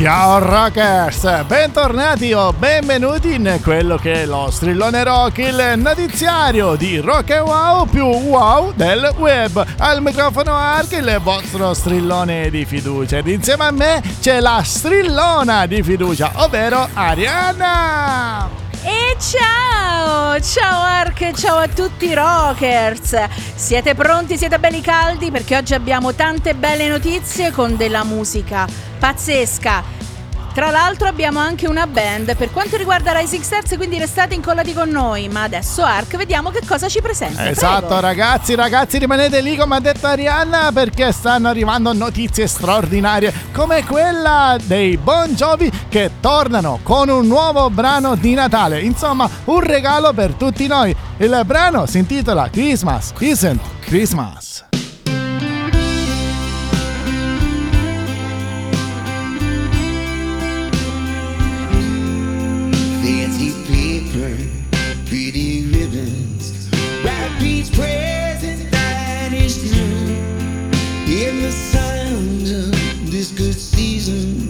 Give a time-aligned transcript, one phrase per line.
[0.00, 6.96] Ciao rockers, bentornati o benvenuti in quello che è lo strillone rock, il notiziario di
[7.00, 9.62] Rock and Wow più wow del web.
[9.76, 15.66] Al microfono Ark, il vostro strillone di fiducia ed insieme a me c'è la strillona
[15.66, 18.59] di fiducia, ovvero Arianna.
[18.82, 20.40] E ciao!
[20.40, 23.14] Ciao Ark, ciao a tutti i rockers!
[23.54, 25.30] Siete pronti, siete belli caldi?
[25.30, 28.66] Perché oggi abbiamo tante belle notizie con della musica
[28.98, 29.99] pazzesca.
[30.52, 34.88] Tra l'altro abbiamo anche una band per quanto riguarda Rising Stars, quindi restate incollati con
[34.88, 35.28] noi.
[35.28, 37.48] Ma adesso Ark, vediamo che cosa ci presenta.
[37.48, 38.00] Esatto, Prego.
[38.00, 44.56] ragazzi, ragazzi, rimanete lì come ha detto Arianna perché stanno arrivando notizie straordinarie come quella
[44.60, 48.80] dei Bon Jovi che tornano con un nuovo brano di Natale.
[48.80, 50.94] Insomma, un regalo per tutti noi.
[51.18, 54.69] Il brano si intitola Christmas Isn't Christmas.
[64.10, 64.50] apron,
[65.06, 66.68] pretty ribbons,
[67.04, 70.16] wrap each present that is new.
[71.06, 74.49] In the sound of this good season.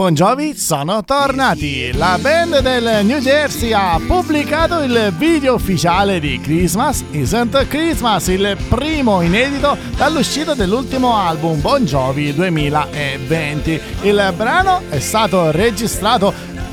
[0.00, 1.92] Bon Jovi sono tornati.
[1.92, 8.56] La band del New Jersey ha pubblicato il video ufficiale di Christmas Isn't Christmas, il
[8.70, 13.80] primo inedito dall'uscita dell'ultimo album Bon Jovi 2020.
[14.00, 16.32] Il brano è stato registrato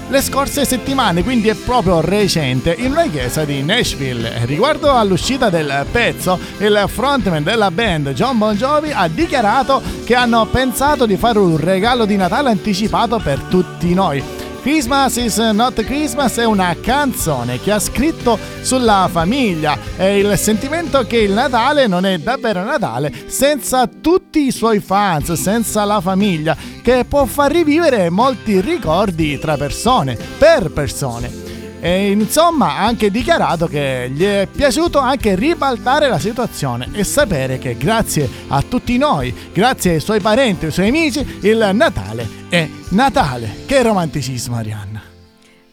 [0.10, 4.46] le scorse settimane, quindi è proprio recente, in una chiesa di Nashville.
[4.46, 10.46] Riguardo all'uscita del pezzo, il frontman della band John Bon Jovi ha dichiarato che hanno
[10.46, 14.37] pensato di fare un regalo di Natale anticipato per tutti noi.
[14.68, 21.08] Christmas is Not Christmas è una canzone che ha scritto sulla famiglia e il sentimento
[21.08, 26.58] che il Natale non è davvero Natale senza tutti i suoi fans, senza la famiglia,
[26.82, 31.47] che può far rivivere molti ricordi tra persone, per persone.
[31.80, 37.60] E insomma ha anche dichiarato che gli è piaciuto anche ribaltare la situazione e sapere
[37.60, 42.68] che grazie a tutti noi, grazie ai suoi parenti, ai suoi amici, il Natale è
[42.90, 43.66] Natale.
[43.66, 45.02] Che romanticismo Arianna.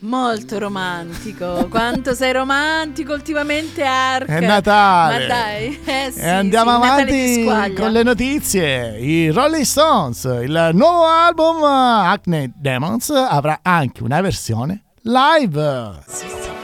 [0.00, 4.28] Molto romantico, quanto sei romantico ultimamente Ark.
[4.28, 5.26] È Natale.
[5.26, 8.98] Dai, eh sì, e andiamo sì, avanti con le notizie.
[8.98, 15.54] I Rolling Stones, il nuovo album Acne Demons avrà anche una versione live.
[15.54, 16.63] You nick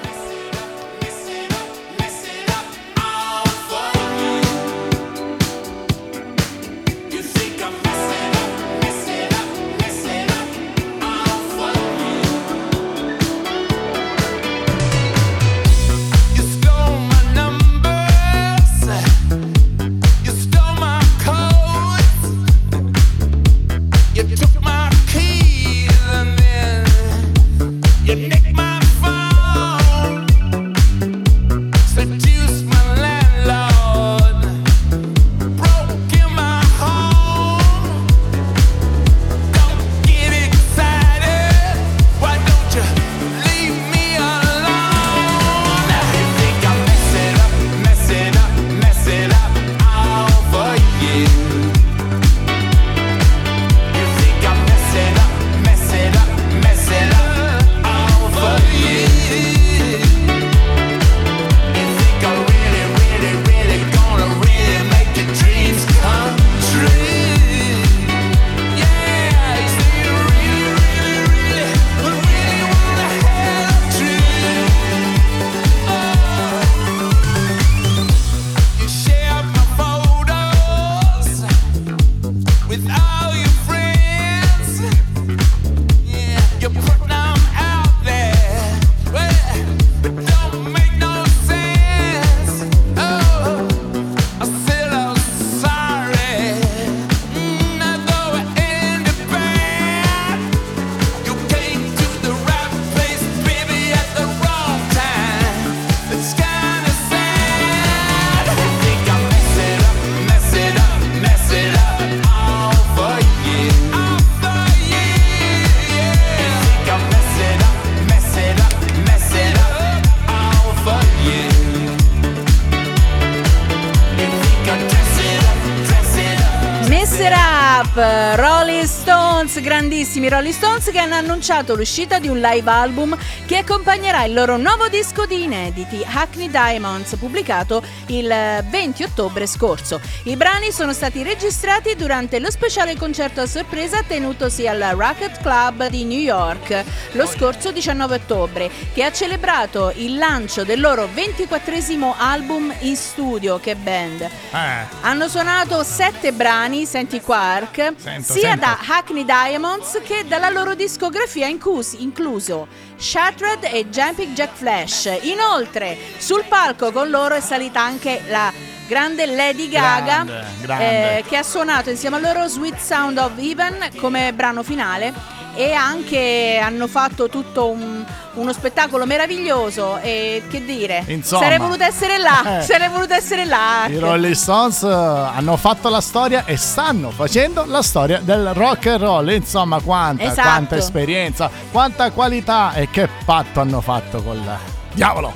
[130.11, 134.33] Stones, grandissimi Rolling Stones che hanno annunciato l'uscita di un live album che accompagnerà il
[134.33, 140.01] loro nuovo disco di inediti, Hackney Diamonds, pubblicato il 20 ottobre scorso.
[140.25, 145.89] I brani sono stati registrati durante lo speciale concerto a sorpresa tenutosi al Rocket Club
[145.89, 152.15] di New York lo scorso 19 ottobre, che ha celebrato il lancio del loro 24
[152.17, 153.59] album in studio.
[153.59, 154.21] Che band!
[154.21, 154.87] Eh.
[155.03, 158.61] Hanno suonato sette brani, senti Quark, sia sento.
[158.61, 165.19] da Hackney Diamonds che dalla loro discografia inclus- incluso Shattered e Jumping Jack Flash.
[165.23, 168.53] Inoltre, sul palco con loro è salita anche la
[168.87, 171.19] grande Lady Gaga grande, grande.
[171.19, 175.73] Eh, che ha suonato insieme a loro Sweet Sound of Even come brano finale e
[175.73, 178.05] anche hanno fatto tutto un,
[178.35, 183.45] uno spettacolo meraviglioso e che dire Insomma, sarei voluto essere là eh, sarei voluto essere
[183.45, 188.53] là i Rolling Stones eh, hanno fatto la storia e stanno facendo la storia del
[188.55, 190.49] rock and roll insomma quanta, esatto.
[190.49, 195.33] quanta esperienza quanta qualità e che patto hanno fatto con la Diavolo!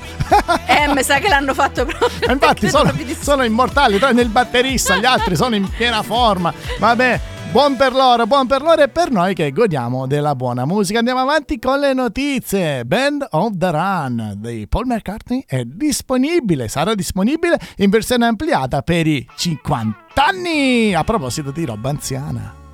[0.65, 2.31] eh, mi sa che l'hanno fatto proprio.
[2.31, 6.53] Infatti sono, sono immortali, tranne il batterista, gli altri sono in piena forma.
[6.77, 7.21] Vabbè,
[7.51, 10.99] Buon per loro, buon per loro e per noi che godiamo della buona musica.
[10.99, 12.83] Andiamo avanti con le notizie.
[12.83, 19.07] Band of the Run di Paul McCartney è disponibile, sarà disponibile in versione ampliata per
[19.07, 20.93] i 50 anni.
[20.93, 22.64] A proposito di roba anziana.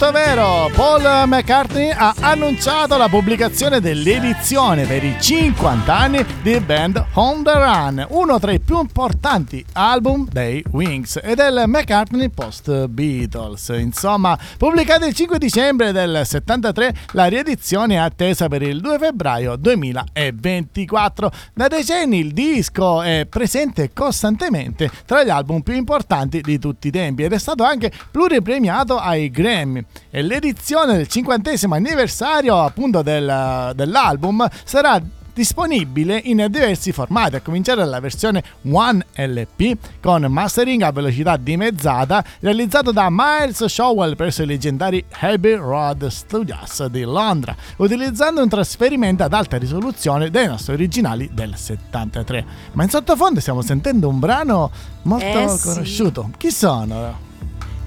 [0.00, 7.04] Tutto vero, Paul McCartney ha annunciato la pubblicazione dell'edizione per i 50 anni di Band
[7.14, 12.86] On The Run, uno tra i più importanti album dei Wings e del McCartney post
[12.86, 13.68] Beatles.
[13.76, 19.56] Insomma, pubblicata il 5 dicembre del 73, la riedizione è attesa per il 2 febbraio
[19.56, 21.30] 2024.
[21.52, 26.90] Da decenni il disco è presente costantemente tra gli album più importanti di tutti i
[26.90, 34.48] tempi ed è stato anche pluripremiato ai Grammy l'edizione del cinquantesimo anniversario appunto del, dell'album
[34.64, 35.00] sarà
[35.32, 42.22] disponibile in diversi formati, a cominciare dalla versione One LP con mastering a velocità dimezzata
[42.40, 49.22] realizzato da Miles Showell presso i leggendari Abbey Road Studios di Londra, utilizzando un trasferimento
[49.22, 52.44] ad alta risoluzione dei nostri originali del 73.
[52.72, 54.70] Ma in sottofondo stiamo sentendo un brano
[55.02, 55.68] molto Eh sì.
[55.68, 56.30] conosciuto.
[56.36, 57.28] Chi sono?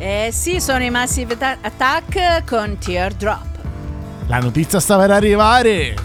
[0.06, 3.46] Eh sì, sono i Massive Atta- Attack con Teardrop.
[4.28, 5.96] La notizia sta per arrivare.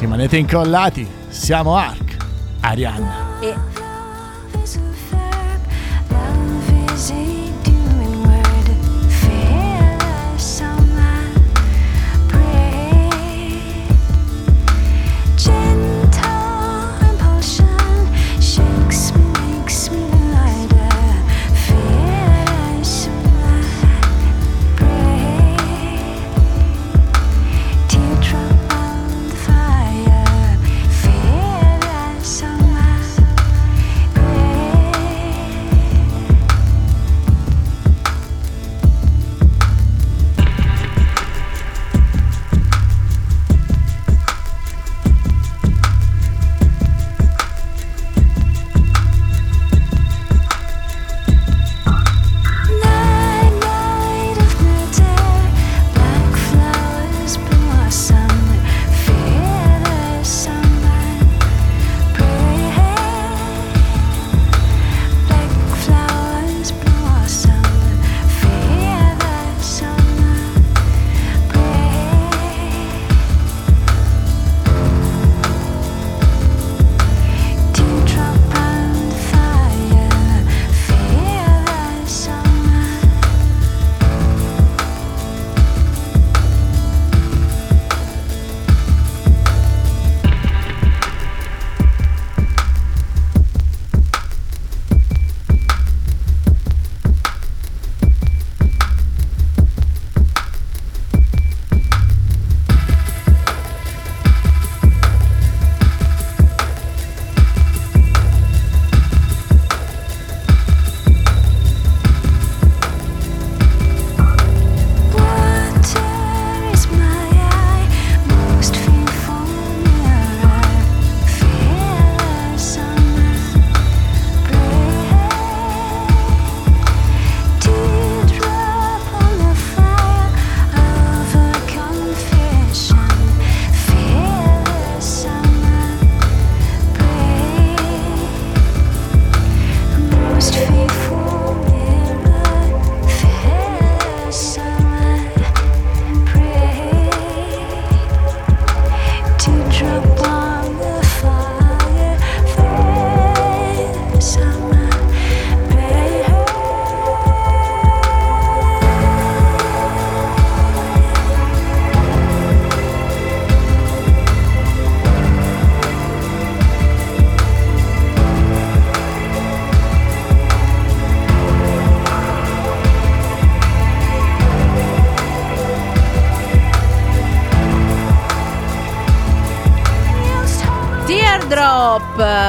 [0.00, 1.08] Rimanete incollati.
[1.28, 2.16] Siamo Ark.
[2.62, 3.38] Arianna.
[3.38, 3.54] E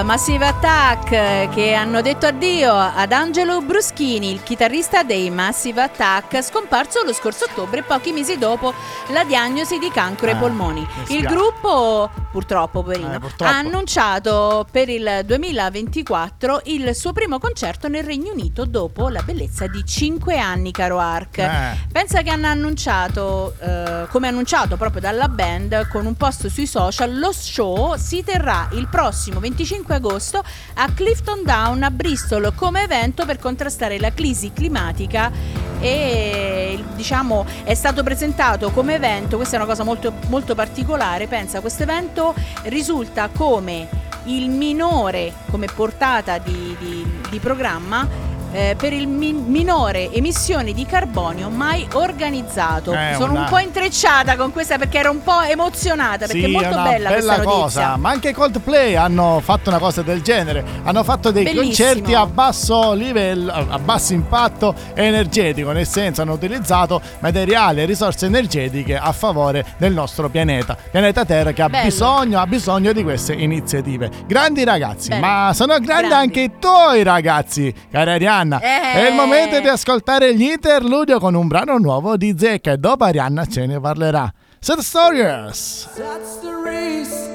[0.06, 7.02] Massive Attack che hanno detto addio ad Angelo Bruschini, il chitarrista dei Massive Attack, scomparso
[7.04, 8.72] lo scorso ottobre, pochi mesi dopo
[9.08, 10.88] la diagnosi di cancro ai Ah, polmoni.
[11.08, 13.50] Il gruppo, purtroppo, poverino, Eh, purtroppo.
[13.50, 19.68] ha annunciato per il 2024 il suo primo concerto nel Regno Unito dopo la bellezza
[19.68, 21.38] di 5 anni, caro Ark.
[21.38, 21.78] Eh.
[21.90, 27.18] Pensa che hanno annunciato, eh, come annunciato proprio dalla band con un post sui social,
[27.18, 33.26] lo show si terrà il prossimo 25 agosto a Clifton Down a Bristol come evento
[33.26, 35.32] per contrastare la crisi climatica
[35.80, 41.62] e diciamo è stato presentato come evento, questa è una cosa molto, molto particolare, pensa
[41.62, 48.08] questo evento risulta come il minore come portata di, di- di programma
[48.56, 52.94] eh, per il mi- minore emissione di carbonio mai organizzato.
[52.94, 56.48] È Sono una- un po' intrecciata con questa perché ero un po' emozionata perché è
[56.48, 57.52] molto una bella, questa notizia.
[57.60, 61.66] cosa, ma anche i Coldplay hanno fatto una cosa del genere, hanno fatto dei Bellissimo.
[61.66, 68.26] concerti a basso livello, a basso impatto energetico, nel senso hanno utilizzato materiali e risorse
[68.28, 71.84] energetiche a favore del nostro pianeta, pianeta Terra che ha Bello.
[71.84, 74.10] bisogno, ha bisogno di queste iniziative.
[74.26, 75.26] Grandi ragazzi, Bello.
[75.26, 76.14] ma sono grandi, Grandi.
[76.14, 78.16] anche i tuoi ragazzi, cara
[78.46, 78.60] Arianna.
[78.60, 78.94] Eh.
[78.94, 83.04] È il momento di ascoltare gli interludio con un brano nuovo di Zecca e dopo
[83.04, 84.32] Arianna ce ne parlerà.
[84.60, 85.90] Sad Stories!
[85.96, 87.30] That's the race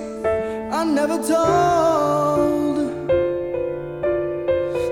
[0.73, 2.79] I never told.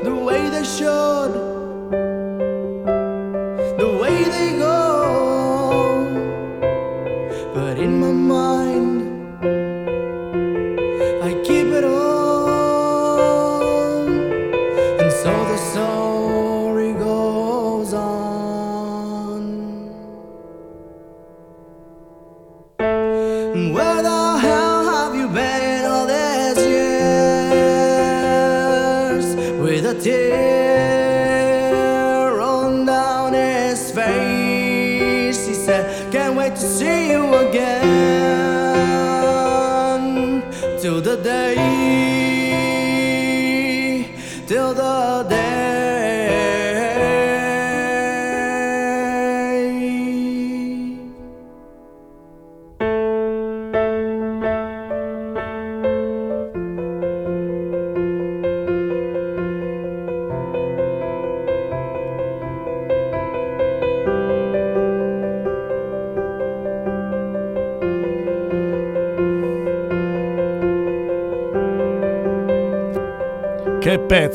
[0.02, 1.47] The way they should,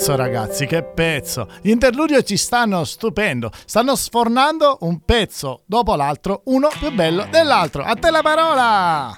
[0.04, 1.48] pezzo ragazzi, che pezzo.
[1.62, 7.84] Gli interludio ci stanno stupendo, stanno sfornando un pezzo dopo l'altro, uno più bello dell'altro.
[7.84, 9.18] A te la parola!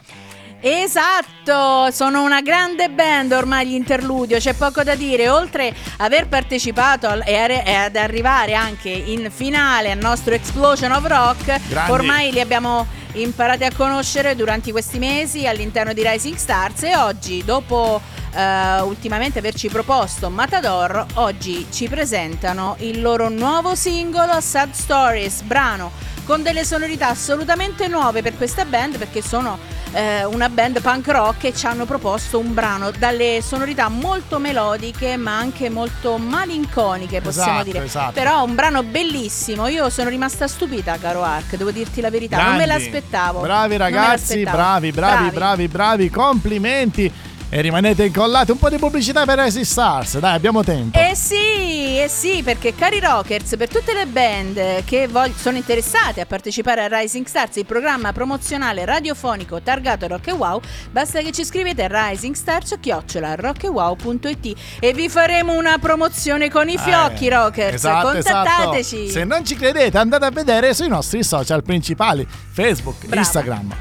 [0.60, 7.20] Esatto, sono una grande band ormai gli interludio, c'è poco da dire, oltre aver partecipato
[7.24, 11.92] e ad arrivare anche in finale al nostro Explosion of Rock, Grandi.
[11.92, 17.44] ormai li abbiamo imparati a conoscere durante questi mesi all'interno di Rising Stars e oggi,
[17.44, 18.02] dopo
[18.36, 25.92] eh, ultimamente averci proposto Matador, oggi ci presentano il loro nuovo singolo Sad Stories, brano
[26.26, 29.60] con delle sonorità assolutamente nuove per questa band perché sono
[29.94, 35.18] eh, una band punk rock e ci hanno proposto un brano dalle sonorità molto melodiche
[35.18, 38.12] ma anche molto malinconiche possiamo Esatto, dire esatto.
[38.14, 42.56] però un brano bellissimo io sono rimasta stupita caro Ark devo dirti la verità non
[42.56, 42.84] me Grandi.
[42.84, 44.10] l'aspettavo Bravi me ragazzi,
[44.44, 44.58] l'aspettavo.
[44.58, 47.12] bravi, bravi, bravi, bravi, complimenti.
[47.56, 51.00] E rimanete incollati un po' di pubblicità per Rising Stars, dai, abbiamo tempo.
[51.00, 56.20] Eh sì, eh sì, perché cari rockers, per tutte le band che vog- sono interessate
[56.20, 60.60] a partecipare a Rising Stars, il programma promozionale radiofonico targato Rock e Wow,
[60.92, 66.68] basta che ci scrivete a Rising Stars chiocciola rockewow.it e vi faremo una promozione con
[66.68, 67.74] i fiocchi Eh, rockers.
[67.76, 68.96] esatto, Contattateci.
[69.04, 69.12] esatto.
[69.12, 73.16] Se non ci credete, andate a vedere sui nostri social principali: Facebook, Bravo.
[73.22, 73.76] Instagram.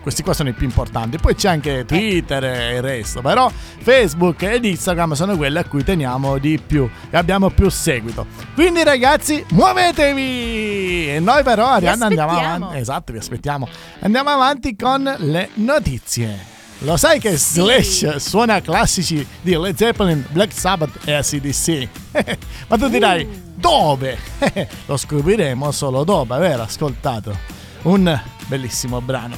[0.00, 1.18] Questi qua sono i più importanti.
[1.18, 3.20] Poi c'è anche Twitter e il resto.
[3.20, 8.26] Però Facebook ed Instagram sono quelli a cui teniamo di più e abbiamo più seguito.
[8.54, 11.08] Quindi, ragazzi, muovetevi!
[11.10, 12.76] E noi, però, Arianna, andiamo avanti.
[12.78, 13.68] Esatto, vi aspettiamo.
[14.00, 16.56] Andiamo avanti con le notizie.
[16.82, 17.60] Lo sai che Sì.
[17.60, 21.88] Slash suona classici di Led Zeppelin, Black Sabbath e ACDC?
[22.68, 23.52] Ma tu dirai, Uh.
[23.56, 24.16] dove?
[24.86, 27.36] Lo scopriremo solo dopo aver ascoltato
[27.82, 29.36] un bellissimo brano.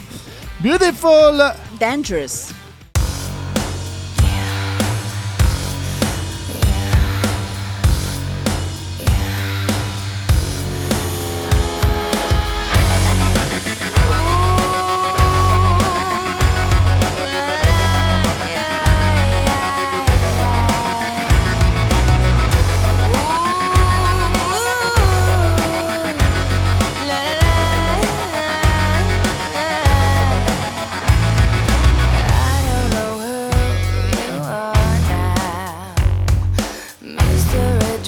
[0.63, 1.41] Beautiful
[1.79, 2.53] Dangerous.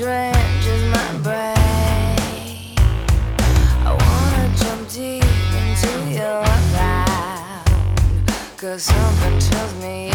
[0.03, 2.77] Drenches my brain.
[3.87, 5.23] I wanna jump deep
[5.63, 7.65] into your cloud.
[8.57, 10.12] Cause something tells me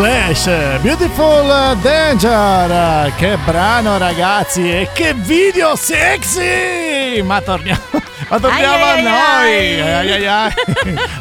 [0.00, 3.12] Slash, Beautiful Danger.
[3.16, 7.20] Che brano, ragazzi, e che video sexy!
[7.20, 7.82] Ma torniamo,
[8.30, 9.80] ma torniamo Ai, a noi.
[9.82, 10.10] ai.
[10.10, 10.52] Ai, ai.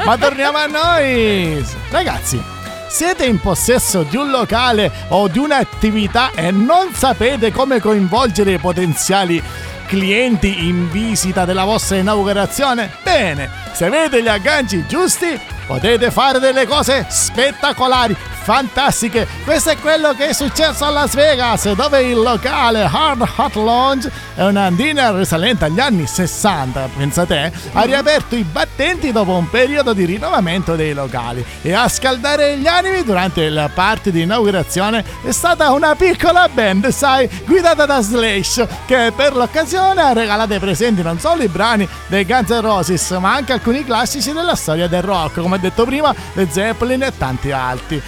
[0.05, 1.61] ma torniamo a noi.
[1.89, 2.41] Ragazzi,
[2.87, 8.59] siete in possesso di un locale o di un'attività e non sapete come coinvolgere i
[8.59, 9.43] potenziali
[9.87, 12.89] clienti in visita della vostra inaugurazione?
[13.03, 15.37] Bene, se avete gli agganci giusti,
[15.69, 19.27] potete fare delle cose spettacolari, fantastiche.
[19.43, 24.11] Questo è quello che è successo a Las Vegas, dove il locale Hard Hot Lounge
[24.33, 29.93] è una dinner risalente agli anni 60, pensate, ha riaperto i battenti dopo un periodo
[29.93, 35.31] di rinnovamento dei locali e a scaldare gli animi durante il party di inaugurazione è
[35.31, 41.03] stata una piccola band, sai, guidata da Slash, che per l'occasione ha regalato ai presenti
[41.03, 45.03] non solo i brani dei Guns N' Roses, ma anche alcuni classici della storia del
[45.03, 48.01] rock, come detto prima, le Zeppelin e tanti altri.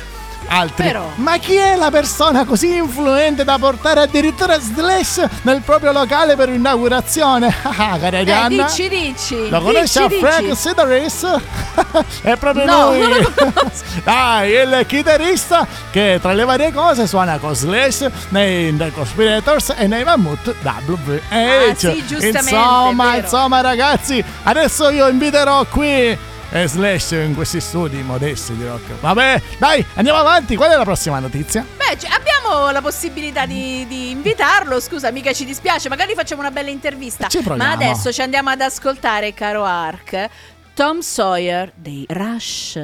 [0.53, 0.87] Altri.
[0.87, 6.35] Però- Ma chi è la persona così influente da portare addirittura Slash nel proprio locale
[6.35, 7.53] per un'inaugurazione?
[7.63, 8.63] Ah, cara Eh, Arianna.
[8.65, 9.49] dici, dici.
[9.49, 10.55] Lo conosci a dici, Frank dici.
[10.55, 11.27] Sideris?
[12.23, 13.27] è proprio No, lui.
[14.03, 19.87] Dai, il chitarrista che tra le varie cose suona con Slash nei The Conspirators e
[19.87, 21.19] nei Mammoth WH.
[21.29, 26.17] Ah, sì, giustamente, Insomma, insomma, ragazzi, adesso io inviterò qui
[26.51, 28.99] eh, Slash in questi studi modesti di rock.
[28.99, 30.55] Vabbè, dai, andiamo avanti.
[30.55, 31.65] Qual è la prossima notizia?
[31.77, 34.79] Beh, c- abbiamo la possibilità di, di invitarlo.
[34.79, 35.89] Scusa, mica ci dispiace.
[35.89, 37.27] Magari facciamo una bella intervista.
[37.55, 40.29] Ma adesso ci andiamo ad ascoltare, caro Ark,
[40.73, 42.79] Tom Sawyer dei Rush.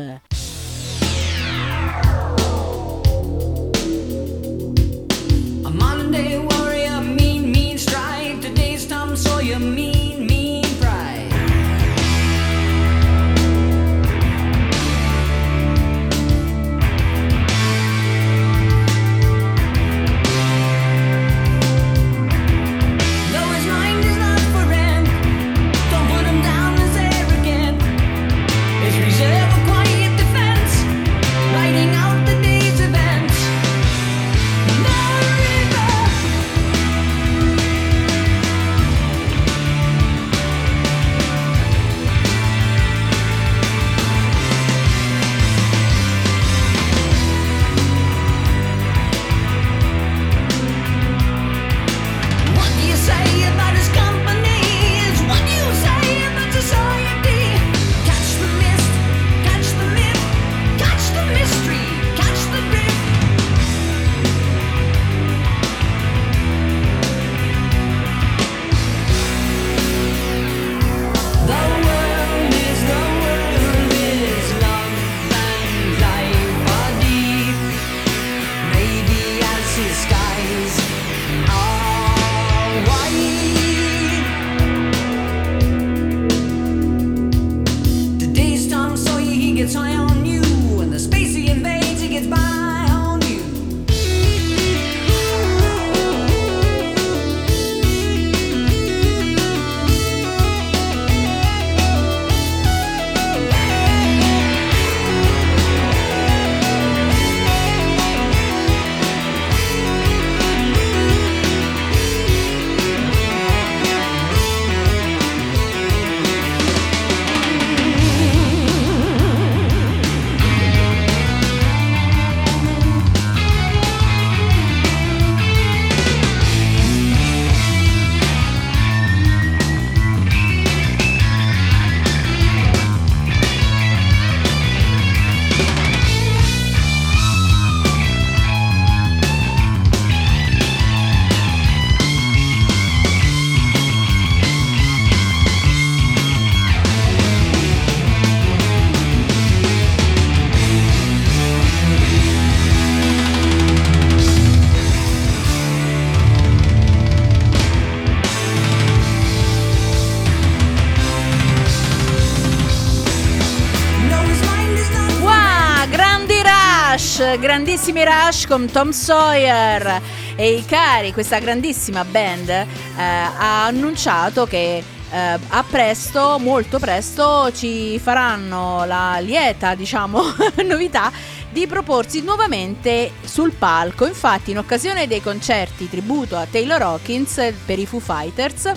[167.40, 170.02] Grandissimi Rush con Tom Sawyer
[170.36, 172.66] e i cari, questa grandissima band eh,
[172.98, 174.78] ha annunciato che
[175.12, 180.22] eh, a presto, molto presto, ci faranno la lieta, diciamo,
[180.66, 181.12] novità
[181.52, 184.06] di proporsi nuovamente sul palco.
[184.06, 188.72] Infatti, in occasione dei concerti tributo a Taylor Hawkins per i Foo Fighters,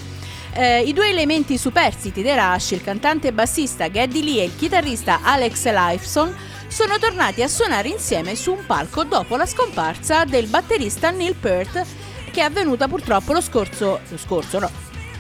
[0.53, 4.57] eh, I due elementi superstiti dei Rush, il cantante e bassista Geddy Lee e il
[4.57, 6.35] chitarrista Alex Lifeson,
[6.71, 11.85] sono tornati a suonare insieme su un palco dopo la scomparsa del batterista Neil Peart,
[12.31, 14.71] che è avvenuta purtroppo lo scorso, lo scorso no,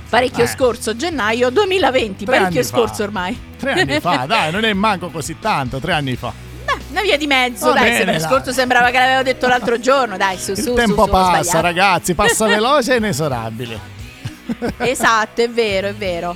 [0.08, 0.48] parecchio Eh.
[0.48, 2.76] scorso, gennaio 2020, Tre parecchio anni fa.
[2.76, 3.38] scorso ormai.
[3.58, 6.32] Tre anni fa, dai, non è manco così tanto, tre anni fa.
[6.64, 8.20] Beh, una via di mezzo, Va dai, bene, dai.
[8.20, 11.60] scorso sembrava che l'avevo detto l'altro giorno, dai, su, su, Il su, tempo su, passa,
[11.60, 13.98] ragazzi, passa veloce e inesorabile.
[14.78, 16.34] Esatto, è vero, è vero.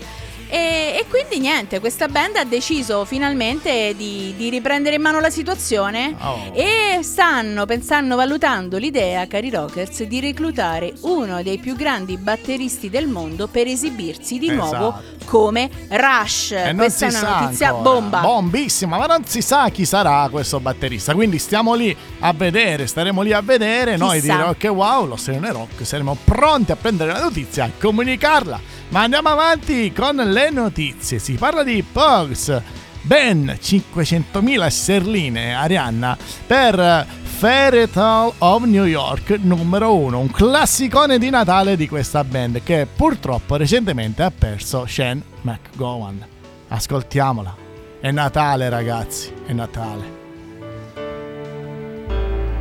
[0.49, 5.31] E, e quindi niente, questa band ha deciso finalmente di, di riprendere in mano la
[5.31, 6.53] situazione Oh.
[6.55, 13.07] e stanno pensando, valutando l'idea, cari rockers, di reclutare uno dei più grandi batteristi del
[13.09, 15.03] mondo per esibirsi di nuovo Esatto.
[15.25, 16.53] come Rush.
[16.53, 17.91] E non Questa si è una notizia ancora.
[17.91, 18.21] bomba.
[18.21, 21.15] Bombissima, ma non si sa chi sarà questo batterista.
[21.15, 23.97] Quindi stiamo lì a vedere, staremo lì a vedere.
[23.97, 24.43] Noi di Chissà.
[24.43, 28.61] Rock e Wow, lo Serene Rock, saremo pronti a prendere la notizia e a comunicarla.
[28.95, 31.19] Ma andiamo avanti con le notizie.
[31.19, 32.63] Si parla di Pogs.
[33.03, 41.29] Ben 500.000 sterline, Arianna, per Fairy Tale of New York numero 1, un classicone di
[41.29, 46.25] Natale di questa band che purtroppo recentemente ha perso Shane McGowan.
[46.69, 47.57] Ascoltiamola.
[47.99, 50.05] È Natale, ragazzi, è Natale.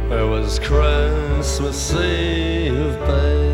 [0.10, 3.54] It was Christmas Eve, babe,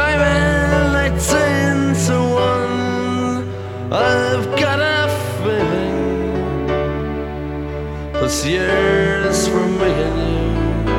[0.00, 3.44] in eighteen to one.
[3.92, 5.06] I've got a
[5.42, 6.66] feeling
[8.14, 10.18] this year's for and
[10.88, 10.96] you.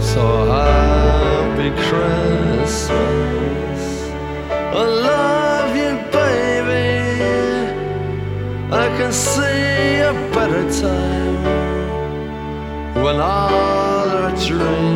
[0.00, 2.90] So happy Christmas.
[4.50, 6.98] I love you, baby.
[8.74, 11.44] I can see a better time
[13.04, 14.95] when all our dreams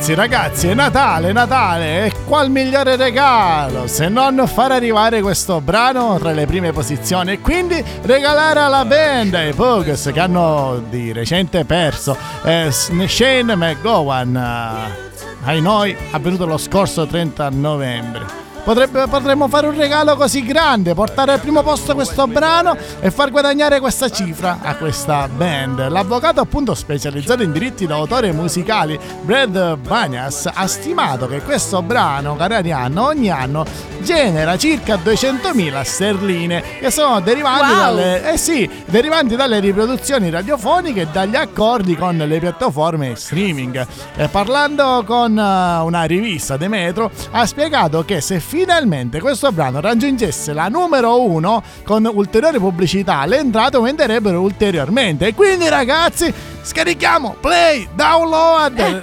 [0.00, 6.18] Ragazzi, ragazzi, è Natale, Natale, e qual migliore regalo se non far arrivare questo brano
[6.18, 11.66] tra le prime posizioni e quindi regalare alla band i Pogues che hanno di recente
[11.66, 15.10] perso eh, Shane McGowan, eh,
[15.44, 18.49] ai noi, avvenuto lo scorso 30 novembre.
[18.64, 23.30] Potrebbe- potremmo fare un regalo così grande, portare al primo posto questo brano e far
[23.30, 25.88] guadagnare questa cifra a questa band.
[25.88, 32.54] L'avvocato appunto specializzato in diritti d'autore musicali, Brad Banias, ha stimato che questo brano, cari
[32.54, 33.64] Arianna, ogni anno
[34.00, 37.78] genera circa 200.000 sterline che sono derivanti Wow.
[37.78, 43.86] dalle, eh sì, derivanti dalle riproduzioni radiofoniche e dagli accordi con le piattaforme streaming.
[44.16, 49.80] E parlando con eh, una rivista The Metro, ha spiegato che se finalmente questo brano
[49.80, 55.28] raggiungesse la numero uno con ulteriori pubblicità, le entrate aumenterebbero ulteriormente.
[55.28, 59.02] E quindi, ragazzi, scarichiamo, play, download.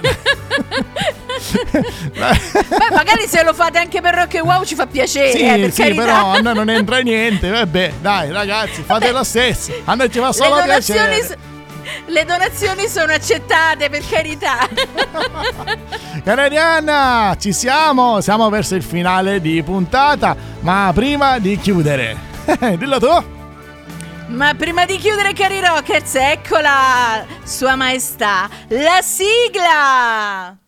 [2.18, 5.58] Beh, magari se lo fate anche per Rock and Wow ci fa piacere, Sì, eh,
[5.58, 6.02] per sì, carità.
[6.04, 7.48] però a noi non entra niente.
[7.48, 9.72] Vabbè, dai, ragazzi, fate lo stesso.
[9.84, 11.22] A noi ci fa solo piacere.
[11.22, 11.34] s-
[12.06, 14.68] le donazioni sono accettate, per carità.
[16.24, 22.16] Cara Arianna, ci siamo, siamo verso il finale di puntata, ma prima di chiudere,
[22.76, 23.36] dillo tu.
[24.28, 30.67] Ma prima di chiudere, cari Rockers, eccola, Sua Maestà, la sigla!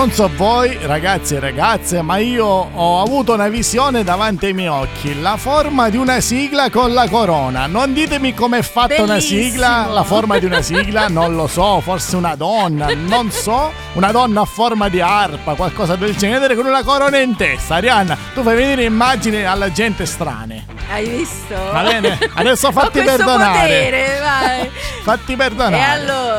[0.00, 4.68] Non so voi, ragazzi e ragazze, ma io ho avuto una visione davanti ai miei
[4.68, 7.66] occhi, la forma di una sigla con la corona.
[7.66, 12.16] Non ditemi com'è fatta una sigla, la forma di una sigla, non lo so, forse
[12.16, 16.82] una donna, non so, una donna a forma di arpa, qualcosa del genere con una
[16.82, 17.74] corona in testa.
[17.74, 20.64] Arianna, tu fai venire immagini alla gente strane.
[20.90, 21.54] Hai visto?
[21.54, 23.68] Va bene, adesso fatti perdonare.
[23.68, 24.70] potere, vai.
[25.02, 25.76] Fatti perdonare.
[25.76, 26.29] E allora,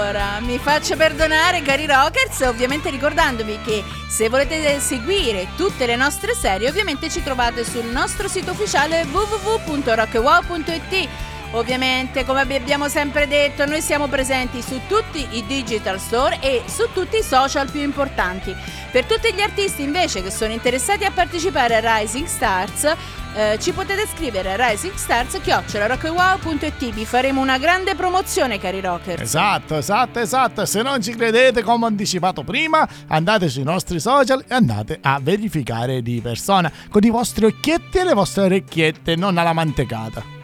[0.42, 6.68] mi faccio perdonare cari rockers, ovviamente ricordandovi che se volete seguire tutte le nostre serie,
[6.70, 11.31] ovviamente ci trovate sul nostro sito ufficiale www.rockwow.it.
[11.54, 16.88] Ovviamente, come abbiamo sempre detto, noi siamo presenti su tutti i digital store e su
[16.94, 18.56] tutti i social più importanti.
[18.92, 22.96] Per tutti gli artisti invece che sono interessati a partecipare a Rising Stars,
[23.34, 26.90] eh, ci potete scrivere a risingstars.it.
[26.90, 29.22] Vi faremo una grande promozione, cari rockers.
[29.22, 30.66] Esatto, esatto, esatto.
[30.66, 35.20] Se non ci credete, come ho anticipato prima, andate sui nostri social e andate a
[35.22, 40.40] verificare di persona con i vostri occhietti e le vostre orecchiette, non alla mantecata.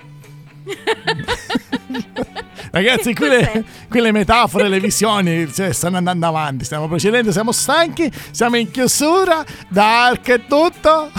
[2.72, 3.30] Ragazzi, qui
[4.02, 6.66] le, metafore, le visioni cioè, stanno andando avanti.
[6.66, 9.44] Stiamo procedendo, siamo stanchi, siamo in chiusura.
[9.68, 11.12] Da Ark è tutto.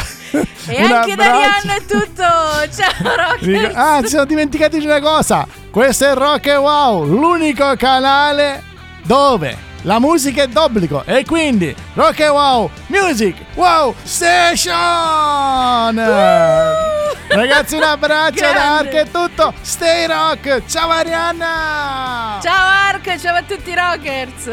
[0.67, 1.69] E Un anche da abbraccio.
[1.69, 2.23] È tutto.
[2.23, 3.75] Ciao, rockers.
[3.75, 5.47] ah, ci siamo dimenticati di una cosa.
[5.71, 8.63] Questo è Rock e Wow, l'unico canale
[9.05, 11.05] dove la musica è d'obbligo.
[11.07, 14.75] E quindi Rock e Wow Music Wow Station.
[17.29, 19.01] Ragazzi, un abbraccio da Ark Grande.
[19.01, 19.53] è tutto.
[19.61, 20.63] Stay rock.
[20.67, 22.39] Ciao Arianna.
[22.43, 24.51] Ciao Ark, ciao a tutti i rockers.